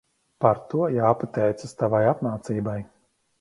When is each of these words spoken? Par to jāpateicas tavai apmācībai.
Par 0.45 0.61
to 0.71 0.87
jāpateicas 0.95 1.77
tavai 1.83 2.01
apmācībai. 2.13 2.77